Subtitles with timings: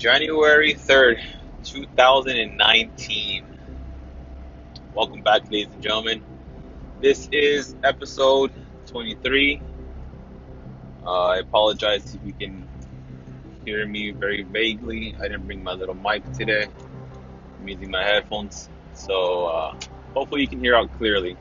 [0.00, 1.20] January 3rd,
[1.62, 3.44] 2019.
[4.94, 6.22] Welcome back, ladies and gentlemen.
[7.02, 8.50] This is episode
[8.86, 9.60] 23.
[11.04, 12.66] Uh, I apologize if you can
[13.66, 15.14] hear me very vaguely.
[15.18, 16.64] I didn't bring my little mic today.
[17.58, 19.74] I'm using my headphones, so uh,
[20.14, 21.36] hopefully you can hear out clearly.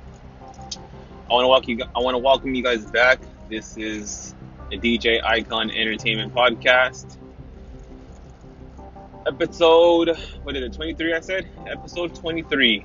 [1.29, 1.85] I want to welcome you.
[1.95, 3.21] I want to welcome you guys back.
[3.49, 4.35] This is
[4.69, 7.18] the DJ Icon Entertainment Podcast.
[9.29, 11.13] Episode, what is it, 23?
[11.13, 11.47] I said?
[11.67, 12.83] Episode 23.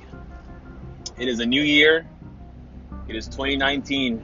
[1.17, 2.07] It is a new year.
[3.07, 4.23] It is 2019.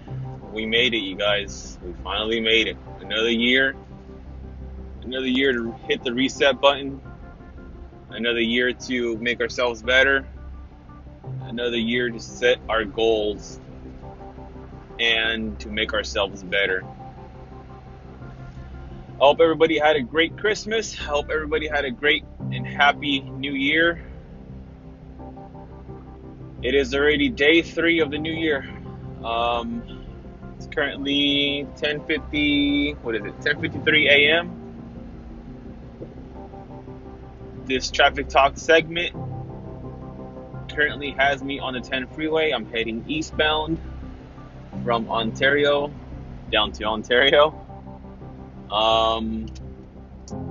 [0.54, 1.80] We made it, you guys.
[1.84, 2.78] We finally made it.
[3.00, 3.76] Another year.
[5.02, 7.02] Another year to hit the reset button.
[8.12, 10.28] Another year to make ourselves better.
[11.42, 13.60] Another year to set our goals
[15.00, 16.84] and to make ourselves better.
[19.22, 21.00] I hope everybody had a great Christmas.
[21.00, 24.04] I hope everybody had a great and happy new year.
[26.64, 28.68] It is already day three of the new year.
[29.24, 29.84] Um,
[30.56, 32.96] it's currently 10:50.
[33.04, 33.40] What is it?
[33.42, 34.50] 10:53 a.m.
[37.66, 39.16] This traffic talk segment
[40.68, 42.50] currently has me on the 10 freeway.
[42.50, 43.78] I'm heading eastbound
[44.84, 45.92] from Ontario
[46.52, 47.61] down to Ontario.
[48.72, 49.48] Um,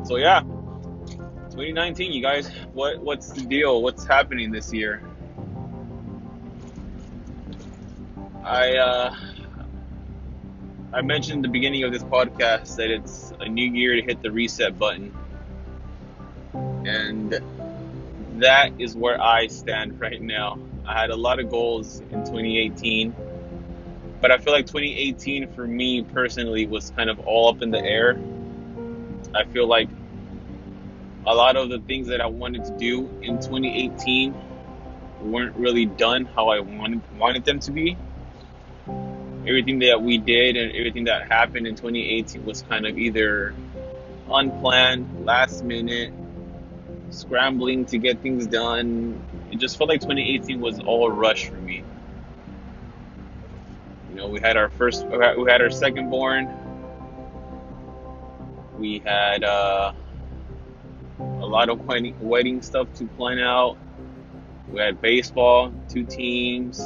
[0.04, 3.82] so yeah, 2019, you guys, what what's the deal?
[3.82, 5.02] What's happening this year?
[8.44, 9.14] I uh,
[10.92, 14.22] I mentioned at the beginning of this podcast that it's a new year to hit
[14.22, 15.14] the reset button,
[16.52, 17.40] and
[18.40, 20.58] that is where I stand right now.
[20.84, 23.14] I had a lot of goals in 2018
[24.20, 27.82] but I feel like 2018 for me personally was kind of all up in the
[27.82, 28.18] air.
[29.34, 29.88] I feel like
[31.26, 34.34] a lot of the things that I wanted to do in 2018
[35.22, 37.96] weren't really done how I wanted wanted them to be.
[39.46, 43.54] Everything that we did and everything that happened in 2018 was kind of either
[44.30, 46.12] unplanned, last minute,
[47.10, 49.22] scrambling to get things done.
[49.50, 51.84] It just felt like 2018 was all rush for me
[54.20, 56.48] know, we had our first, we had our second born.
[58.78, 59.92] We had uh,
[61.18, 63.76] a lot of wedding, wedding stuff to plan out.
[64.68, 66.80] We had baseball, two teams.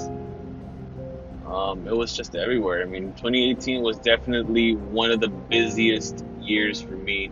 [1.47, 2.83] Um, it was just everywhere.
[2.83, 7.31] I mean, 2018 was definitely one of the busiest years for me.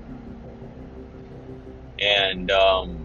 [1.98, 3.04] And um,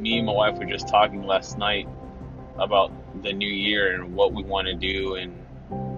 [0.00, 1.88] me and my wife were just talking last night
[2.58, 5.34] about the new year and what we want to do and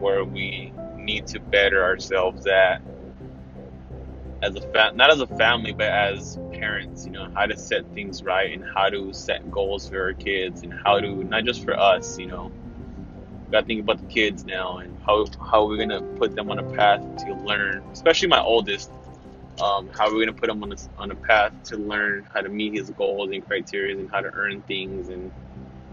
[0.00, 2.82] where we need to better ourselves at
[4.42, 7.84] as a fa- not as a family but as parents you know how to set
[7.94, 11.64] things right and how to set goals for our kids and how to not just
[11.64, 12.52] for us you know.
[13.50, 16.64] Gotta think about the kids now and how how we're gonna put them on a
[16.76, 18.90] path to learn especially my oldest
[19.60, 22.48] um, how we're gonna put him on a, on a path to learn how to
[22.48, 25.32] meet his goals and criteria and how to earn things and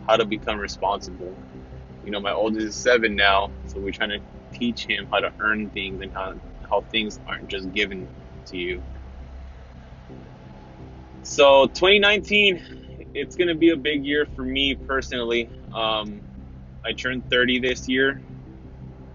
[0.07, 1.35] how to become responsible.
[2.05, 4.19] You know, my oldest is seven now, so we're trying to
[4.51, 6.33] teach him how to earn things and how
[6.69, 8.07] how things aren't just given
[8.45, 8.83] to you.
[11.21, 12.61] So 2019,
[13.13, 15.49] it's gonna be a big year for me personally.
[15.73, 16.21] Um,
[16.85, 18.19] I turned 30 this year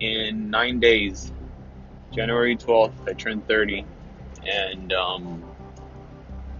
[0.00, 1.32] in nine days.
[2.12, 3.84] January 12th, I turned 30,
[4.46, 5.42] and um,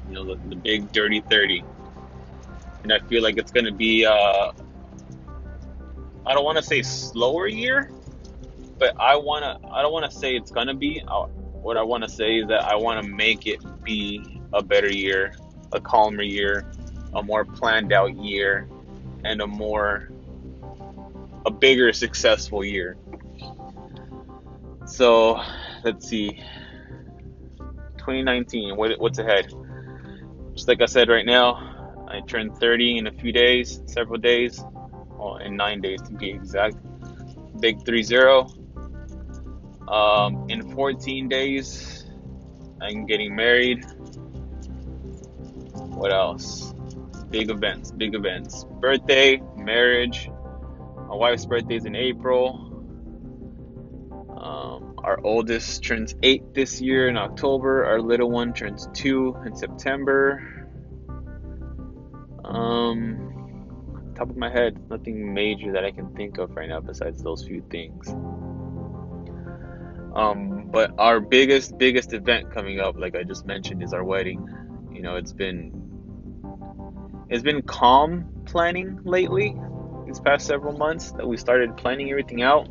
[0.08, 1.62] you know the, the, big dirty 30.
[2.82, 4.52] And I feel like it's gonna be uh,
[6.26, 7.90] I don't want to say slower year,
[8.78, 11.24] but I want to I don't want to say it's going to be uh,
[11.62, 14.90] what I want to say is that I want to make it be a better
[14.90, 15.34] year,
[15.72, 16.70] a calmer year,
[17.14, 18.68] a more planned out year
[19.24, 20.08] and a more
[21.44, 22.96] a bigger successful year.
[24.86, 25.40] So,
[25.84, 26.40] let's see.
[27.98, 29.52] 2019, what, what's ahead?
[30.54, 34.62] Just like I said right now, I turned 30 in a few days, several days
[35.22, 36.76] well, in nine days to be exact.
[37.60, 38.48] Big 3 0.
[39.88, 42.06] Um, in 14 days,
[42.80, 43.84] I'm getting married.
[45.94, 46.74] What else?
[47.30, 48.64] Big events, big events.
[48.80, 50.28] Birthday, marriage.
[51.08, 52.68] My wife's birthday is in April.
[54.36, 57.84] Um, our oldest turns eight this year in October.
[57.84, 60.68] Our little one turns two in September.
[62.44, 63.31] Um,
[64.14, 67.46] top of my head, nothing major that I can think of right now besides those
[67.46, 68.08] few things.
[70.14, 74.46] Um, but our biggest, biggest event coming up, like I just mentioned, is our wedding.
[74.92, 75.72] You know, it's been
[77.30, 79.56] it's been calm planning lately
[80.06, 82.68] these past several months that we started planning everything out.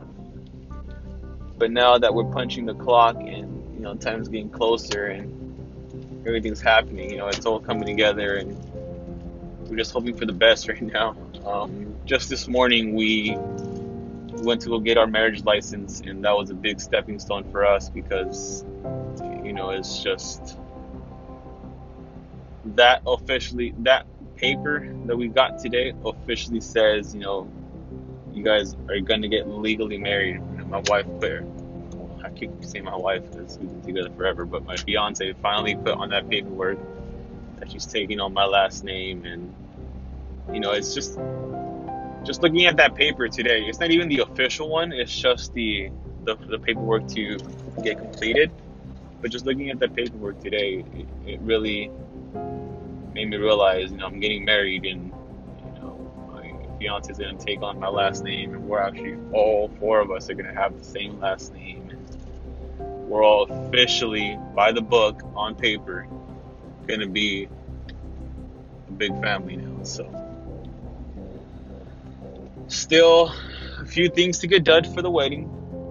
[1.57, 6.61] But now that we're punching the clock and you know time's getting closer and everything's
[6.61, 8.70] happening, you know, it's all coming together and
[9.71, 11.15] we're just hoping for the best right now.
[11.45, 13.37] Um, just this morning we
[14.43, 17.65] went to go get our marriage license and that was a big stepping stone for
[17.65, 18.65] us because
[19.45, 20.57] you know it's just
[22.65, 27.49] that officially that paper that we got today officially says, you know,
[28.33, 30.41] you guys are gonna get legally married.
[30.57, 34.65] Know, my wife well, I keep saying my wife because we've been together forever, but
[34.65, 36.77] my fiance finally put on that paperwork
[37.61, 39.53] that she's taking on my last name, and
[40.51, 41.17] you know, it's just
[42.23, 43.61] just looking at that paper today.
[43.61, 44.91] It's not even the official one.
[44.91, 45.91] It's just the
[46.23, 47.37] the, the paperwork to
[47.83, 48.51] get completed.
[49.21, 51.91] But just looking at that paperwork today, it, it really
[53.13, 55.13] made me realize, you know, I'm getting married and,
[55.65, 59.17] you know, my fiance is going to take on my last name and we're actually,
[59.31, 61.91] all four of us are going to have the same last name.
[62.79, 66.07] We're all officially, by the book, on paper,
[66.87, 67.47] going to be
[68.87, 69.83] a big family now.
[69.83, 70.05] So,
[72.71, 73.33] still
[73.79, 75.45] a few things to get done for the wedding.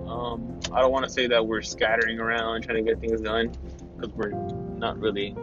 [0.09, 3.53] Um, I don't want to say that we're scattering around trying to get things done
[3.97, 5.37] because we're not really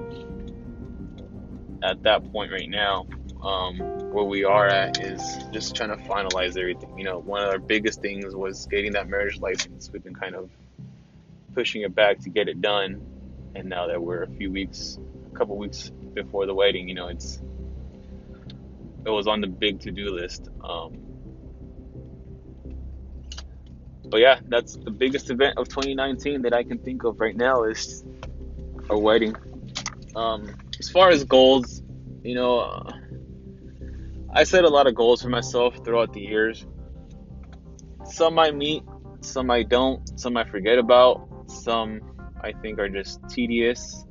[1.83, 3.05] at that point right now,
[3.43, 3.77] um,
[4.11, 6.97] where we are at is just trying to finalize everything.
[6.97, 9.89] You know, one of our biggest things was getting that marriage license.
[9.91, 10.49] We've been kind of
[11.53, 13.01] pushing it back to get it done,
[13.55, 14.97] and now that we're a few weeks,
[15.31, 17.41] a couple weeks before the wedding, you know, it's
[19.05, 20.49] it was on the big to-do list.
[20.63, 21.06] Um,
[24.09, 27.63] but yeah, that's the biggest event of 2019 that I can think of right now
[27.63, 28.03] is
[28.89, 29.35] a wedding.
[30.15, 31.81] Um, as far as goals,
[32.23, 32.87] you know,
[34.33, 36.65] I set a lot of goals for myself throughout the years.
[38.05, 38.83] Some I meet,
[39.21, 42.01] some I don't, some I forget about, some
[42.41, 44.05] I think are just tedious.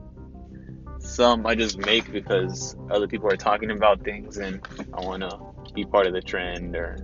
[0.99, 4.61] Some I just make because other people are talking about things and
[4.93, 6.99] I want to be part of the trend or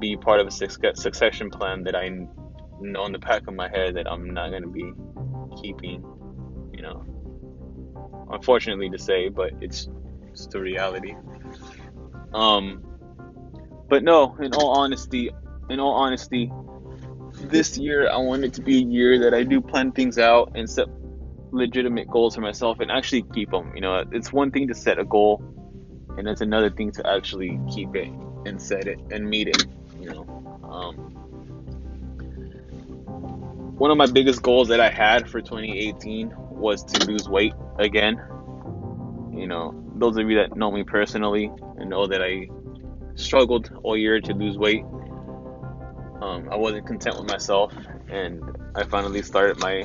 [0.00, 2.08] be part of a succession plan that I
[2.80, 4.92] know in the back of my head that I'm not going to be
[5.62, 6.04] keeping,
[6.72, 7.04] you know
[8.30, 9.88] unfortunately to say, but it's
[10.28, 11.14] it's the reality.
[12.32, 12.84] Um,
[13.88, 15.30] but no, in all honesty,
[15.68, 16.50] in all honesty,
[17.34, 20.52] this year I want it to be a year that I do plan things out
[20.54, 20.86] and set
[21.52, 23.72] legitimate goals for myself and actually keep them.
[23.74, 25.42] You know, it's one thing to set a goal,
[26.16, 28.08] and it's another thing to actually keep it
[28.46, 29.66] and set it and meet it.
[30.00, 30.94] You know, um,
[33.76, 38.16] one of my biggest goals that I had for 2018 was to lose weight again.
[39.32, 42.48] You know, those of you that know me personally and know that I
[43.14, 44.84] struggled all year to lose weight.
[46.20, 47.72] Um, I wasn't content with myself,
[48.08, 48.42] and
[48.74, 49.84] I finally started my.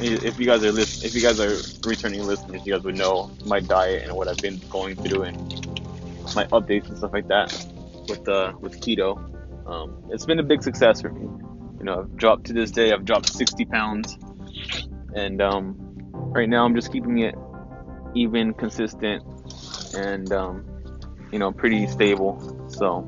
[0.00, 1.54] If you guys are list, if you guys are
[1.88, 5.36] returning listeners, you guys would know my diet and what I've been going through and
[6.34, 7.52] my updates and stuff like that
[8.08, 9.37] with uh, with keto.
[9.68, 11.28] Um, it's been a big success for me.
[11.78, 12.92] You know, I've dropped to this day.
[12.92, 14.16] I've dropped 60 pounds,
[15.14, 15.76] and um,
[16.12, 17.34] right now I'm just keeping it
[18.14, 19.22] even, consistent,
[19.94, 20.64] and um,
[21.30, 22.66] you know, pretty stable.
[22.68, 23.06] So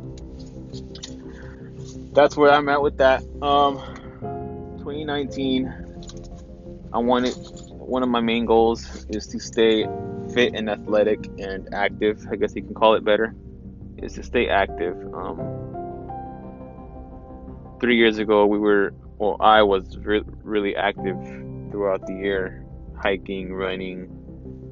[2.13, 3.23] that's where I'm at with that.
[3.41, 3.79] Um,
[4.79, 7.35] 2019, I wanted
[7.71, 9.87] one of my main goals is to stay
[10.35, 12.27] fit and athletic and active.
[12.31, 13.35] I guess you can call it better.
[13.97, 14.97] Is to stay active.
[15.15, 15.60] Um,
[17.81, 21.17] three years ago, we were, well, I was re- really active
[21.71, 22.65] throughout the year
[23.01, 24.09] hiking, running,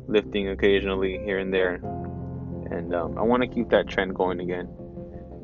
[0.06, 1.74] lifting occasionally here and there.
[2.70, 4.68] And um, I want to keep that trend going again.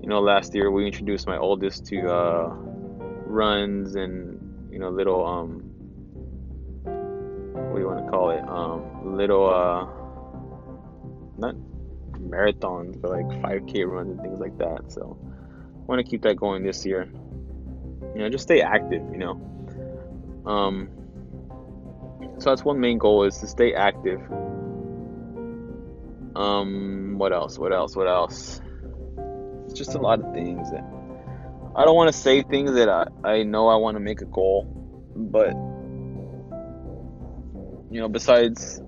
[0.02, 2.48] You know, last year we introduced my oldest to uh,
[3.26, 5.62] runs and you know little um,
[6.84, 8.46] what do you want to call it?
[8.46, 9.86] Um, little uh,
[11.38, 11.54] not
[12.20, 14.92] marathons, but like 5K runs and things like that.
[14.92, 17.08] So I want to keep that going this year.
[18.14, 19.02] You know, just stay active.
[19.12, 20.44] You know.
[20.46, 20.88] Um,
[22.38, 24.20] so that's one main goal is to stay active.
[26.36, 27.58] Um, what else?
[27.58, 27.96] What else?
[27.96, 28.60] What else?
[29.64, 30.70] It's just a lot of things.
[30.70, 30.84] that
[31.76, 34.26] I don't want to say things that I, I know I want to make a
[34.26, 34.64] goal,
[35.16, 35.54] but
[37.90, 38.80] you know, besides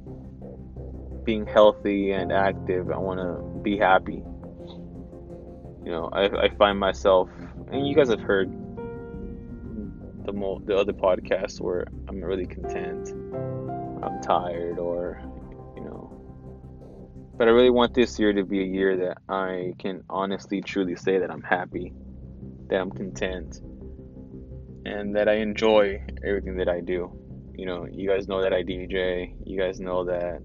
[1.25, 4.23] being healthy and active, I want to be happy.
[5.85, 7.28] You know, I, I find myself,
[7.71, 8.50] and you guys have heard
[10.26, 13.09] the mo- the other podcasts where I'm really content.
[14.02, 15.21] I'm tired, or
[15.76, 16.12] you know,
[17.38, 20.97] But I really want this year to be a year that I can honestly, truly
[20.97, 21.92] say that I'm happy,
[22.68, 23.61] that I'm content,
[24.85, 27.12] and that I enjoy everything that I do.
[27.54, 29.35] You know, you guys know that I DJ.
[29.45, 30.42] You guys know that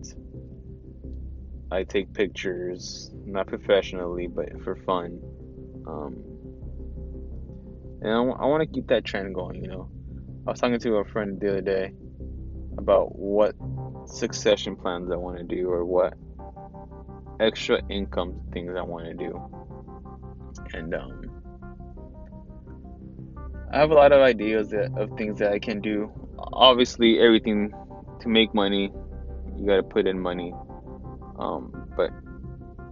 [1.71, 5.19] I take pictures, not professionally, but for fun.
[5.87, 6.30] Um,
[8.01, 9.89] and I, w- I want to keep that trend going, you know.
[10.47, 11.93] I was talking to a friend the other day
[12.77, 13.55] about what
[14.05, 16.15] succession plans I want to do or what
[17.39, 19.41] extra income things I want to do.
[20.73, 21.41] And um,
[23.71, 26.11] I have a lot of ideas that, of things that I can do.
[26.37, 27.73] Obviously, everything
[28.21, 28.91] to make money,
[29.57, 30.53] you got to put in money.
[31.37, 32.11] Um, but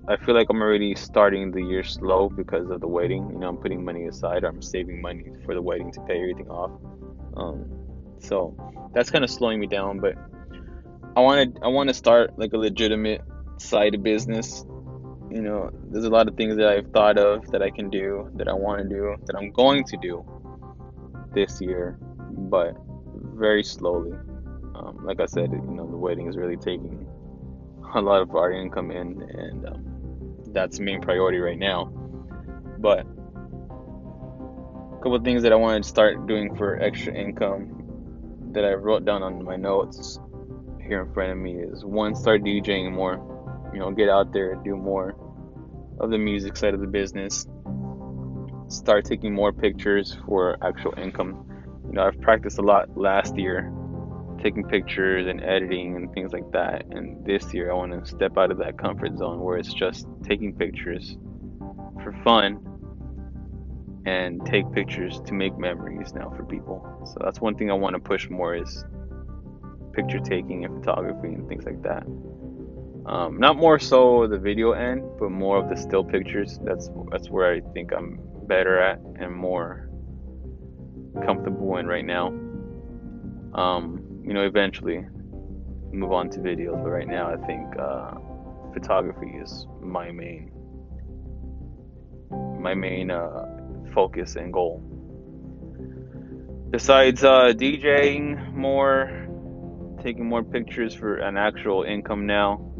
[0.09, 3.29] I feel like I'm already starting the year slow because of the wedding.
[3.31, 4.43] You know, I'm putting money aside.
[4.43, 6.71] I'm saving money for the wedding to pay everything off.
[7.37, 7.65] Um,
[8.17, 8.55] so
[8.91, 9.99] that's kind of slowing me down.
[9.99, 10.15] But
[11.15, 13.21] I want to I want to start like a legitimate
[13.57, 14.65] side of business.
[15.29, 18.31] You know, there's a lot of things that I've thought of that I can do,
[18.33, 20.25] that I want to do, that I'm going to do
[21.35, 21.99] this year,
[22.31, 22.75] but
[23.35, 24.13] very slowly.
[24.73, 27.07] Um, like I said, you know, the wedding is really taking
[27.93, 29.88] a lot of our income in, and um,
[30.53, 31.85] that's main priority right now.
[32.79, 38.73] But a couple things that I wanted to start doing for extra income that I
[38.73, 40.19] wrote down on my notes
[40.81, 43.25] here in front of me is one, start DJing more.
[43.73, 45.15] You know, get out there, and do more
[45.99, 47.45] of the music side of the business
[48.69, 51.45] start taking more pictures for actual income.
[51.87, 53.73] You know, I've practiced a lot last year,
[54.41, 56.85] taking pictures and editing and things like that.
[56.91, 60.07] And this year, I want to step out of that comfort zone where it's just
[60.23, 61.17] taking pictures
[62.03, 62.65] for fun
[64.05, 66.85] and take pictures to make memories now for people.
[67.05, 68.85] So that's one thing I want to push more is
[69.93, 72.03] picture taking and photography and things like that.
[73.05, 76.59] Um, not more so the video end, but more of the still pictures.
[76.63, 79.89] That's that's where I think I'm better at and more
[81.25, 82.27] comfortable in right now.
[83.53, 83.98] Um,
[84.29, 85.03] you know, eventually
[85.91, 88.11] move on to videos, but right now I think uh,
[88.71, 90.51] photography is my main
[92.61, 93.47] my main uh,
[93.91, 94.83] focus and goal.
[96.69, 99.27] Besides uh, DJing more,
[100.03, 102.71] taking more pictures for an actual income now.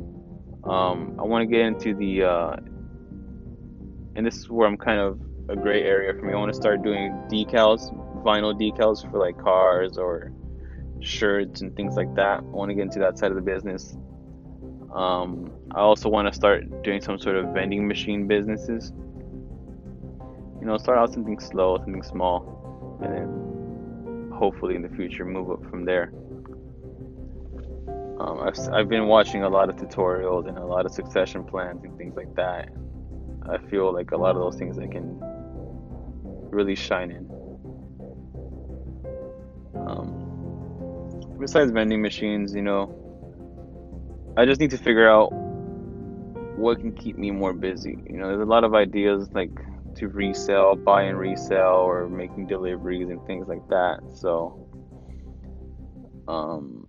[0.63, 2.55] Um, I want to get into the, uh,
[4.15, 6.33] and this is where I'm kind of a gray area for me.
[6.33, 7.91] I want to start doing decals,
[8.23, 10.31] vinyl decals for like cars or
[11.01, 12.39] shirts and things like that.
[12.39, 13.97] I want to get into that side of the business.
[14.93, 18.91] Um, I also want to start doing some sort of vending machine businesses.
[20.59, 25.51] You know, start out something slow, something small, and then hopefully in the future move
[25.51, 26.11] up from there.
[28.19, 31.83] Um, I've, I've been watching a lot of tutorials and a lot of succession plans
[31.83, 32.69] and things like that.
[33.49, 35.17] I feel like a lot of those things I can
[36.51, 37.29] really shine in.
[39.75, 40.18] Um,
[41.39, 42.95] besides vending machines, you know,
[44.37, 47.97] I just need to figure out what can keep me more busy.
[48.09, 49.51] You know, there's a lot of ideas like
[49.95, 53.99] to resell, buy and resell, or making deliveries and things like that.
[54.15, 54.67] So,
[56.27, 56.87] um,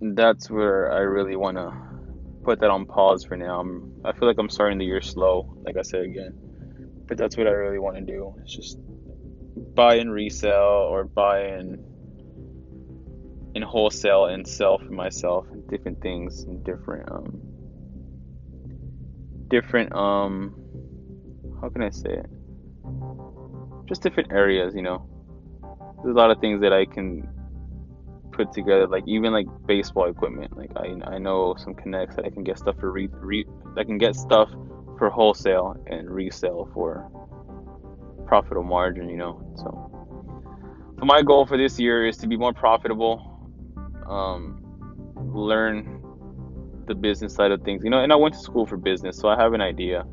[0.00, 1.72] that's where I really want to
[2.44, 3.60] put that on pause for now.
[3.60, 6.50] I'm, I feel like I'm starting the year slow, like I said again
[7.10, 8.32] but that's what I really want to do.
[8.40, 8.78] It's just
[9.74, 11.84] buy and resell or buy and
[13.54, 17.40] in wholesale and sell for myself different things and different um
[19.48, 20.54] different um
[21.60, 22.26] how can I say it?
[23.86, 25.06] Just different areas, you know.
[26.02, 27.28] There's a lot of things that I can
[28.32, 30.56] put together, like even like baseball equipment.
[30.56, 33.44] Like I I know some connects that I can get stuff for re, re
[33.76, 34.50] I can get stuff
[34.98, 37.10] for wholesale and resale for
[38.26, 39.42] profitable margin, you know.
[39.56, 43.29] So, so my goal for this year is to be more profitable,
[44.10, 44.62] um,
[45.32, 46.02] learn
[46.86, 48.02] the business side of things, you know.
[48.02, 50.04] And I went to school for business, so I have an idea.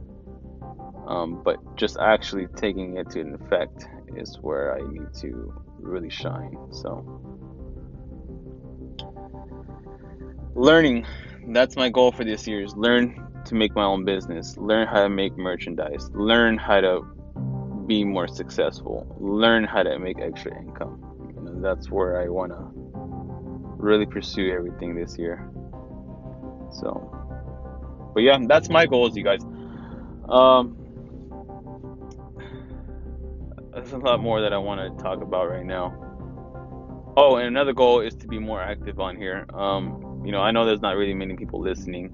[1.08, 6.10] Um, but just actually taking it to an effect is where I need to really
[6.10, 6.58] shine.
[6.72, 7.22] So,
[10.54, 11.06] learning
[11.50, 15.04] that's my goal for this year is learn to make my own business, learn how
[15.04, 17.02] to make merchandise, learn how to
[17.88, 21.02] be more successful, learn how to make extra income.
[21.38, 22.77] You know, that's where I want to
[23.78, 25.50] really pursue everything this year.
[26.72, 29.42] So, but yeah, that's my goals, you guys.
[30.28, 30.78] Um,
[33.74, 36.04] there's a lot more that I want to talk about right now.
[37.16, 39.46] Oh, and another goal is to be more active on here.
[39.54, 42.12] Um, you know, I know there's not really many people listening,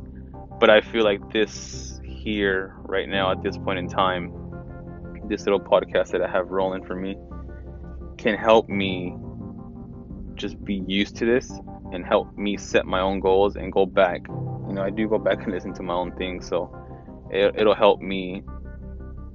[0.59, 4.31] but I feel like this here right now at this point in time,
[5.27, 7.17] this little podcast that I have rolling for me
[8.17, 9.15] can help me
[10.35, 11.51] just be used to this
[11.91, 14.21] and help me set my own goals and go back.
[14.27, 16.75] You know, I do go back and listen to my own things, so
[17.29, 18.43] it, it'll help me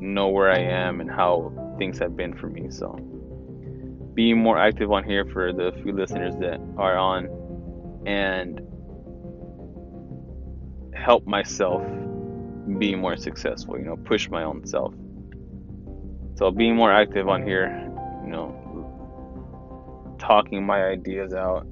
[0.00, 2.70] know where I am and how things have been for me.
[2.70, 2.92] So,
[4.14, 8.60] being more active on here for the few listeners that are on and
[10.94, 11.82] help myself
[12.78, 14.92] be more successful, you know, push my own self.
[16.36, 17.68] So, being more active on here,
[18.24, 18.57] you know,
[20.18, 21.66] talking my ideas out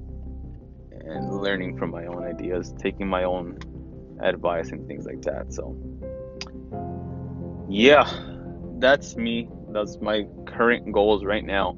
[0.91, 3.59] and learning from my own ideas, taking my own
[4.21, 5.53] advice and things like that.
[5.53, 5.75] So,
[7.69, 8.09] yeah,
[8.79, 9.49] that's me.
[9.69, 11.77] That's my current goals right now.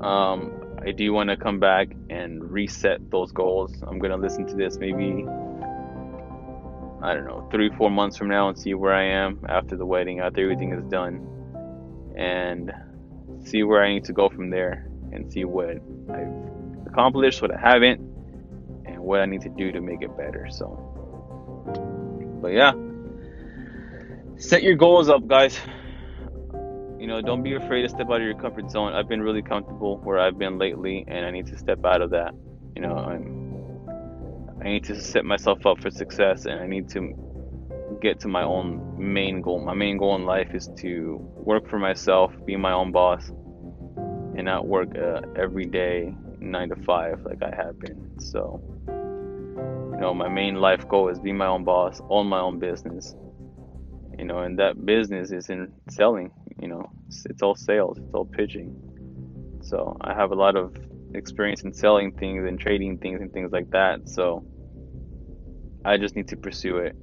[0.00, 0.52] Um,
[0.82, 3.82] I do want to come back and reset those goals.
[3.86, 5.26] I'm gonna listen to this maybe
[7.02, 9.86] I don't know three, four months from now and see where I am after the
[9.86, 11.26] wedding, after everything is done,
[12.16, 12.72] and
[13.44, 15.70] see where I need to go from there and see what
[16.10, 18.00] I've accomplished, what I haven't,
[18.86, 20.48] and what I need to do to make it better.
[20.50, 20.66] So,
[22.42, 22.72] but yeah,
[24.36, 25.58] set your goals up, guys.
[26.98, 28.92] You know, don't be afraid to step out of your comfort zone.
[28.92, 32.10] I've been really comfortable where I've been lately, and I need to step out of
[32.10, 32.34] that.
[32.74, 33.50] You know, I'm.
[34.60, 37.14] I need to set myself up for success, and I need to
[38.02, 39.64] get to my own main goal.
[39.64, 43.32] My main goal in life is to work for myself, be my own boss,
[44.36, 48.18] and not work uh, every day nine to five like I have been.
[48.20, 52.58] So, you know, my main life goal is be my own boss, own my own
[52.58, 53.14] business.
[54.18, 56.30] You know, and that business is in selling.
[56.60, 58.76] You know, it's, it's all sales, it's all pitching.
[59.62, 60.74] So I have a lot of
[61.14, 64.08] experience in selling things and trading things and things like that.
[64.08, 64.44] So
[65.84, 66.96] I just need to pursue it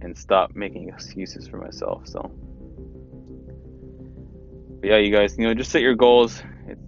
[0.00, 2.06] and stop making excuses for myself.
[2.06, 2.30] So
[4.86, 6.40] but yeah, you guys, you know, just set your goals.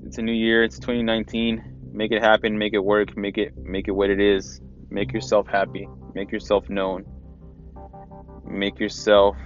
[0.05, 0.63] It's, a new year.
[0.63, 1.91] It's 2019.
[1.93, 2.57] Make it happen.
[2.57, 3.17] Make it work.
[3.17, 4.61] Make it make it what it is.
[4.89, 5.89] Make yourself happy.
[6.15, 7.05] Make yourself known.
[8.47, 9.37] Make yourself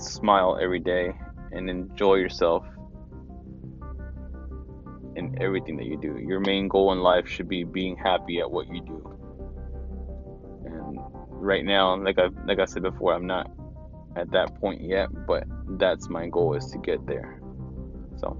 [0.00, 1.12] smile every day
[1.52, 2.64] and enjoy yourself
[5.14, 6.18] in everything that you do.
[6.18, 9.18] Your main goal in life should be being happy at what you do.
[10.64, 10.98] And
[11.30, 13.48] right now, like I like I said before, I'm not
[14.16, 17.40] at that point yet, but that's my goal is to get there.
[18.16, 18.36] So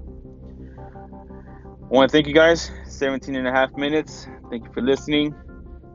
[0.89, 2.71] I want to thank you guys.
[2.85, 4.27] 17 and a half minutes.
[4.49, 5.35] Thank you for listening.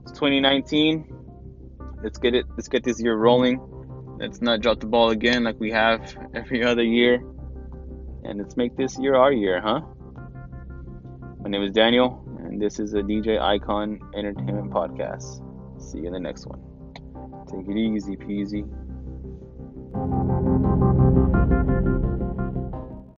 [0.02, 1.06] It's 2019.
[2.02, 2.46] Let's get it.
[2.56, 3.60] Let's get this year rolling.
[4.18, 7.14] Let's not drop the ball again like we have every other year.
[8.24, 9.80] And let's make this year our year, huh?
[11.40, 15.42] My name is Daniel, and this is a DJ Icon Entertainment Podcast.
[15.82, 16.60] See you in the next one.
[17.50, 18.62] Take it easy peasy.
[19.94, 20.12] Thank
[21.52, 22.21] you.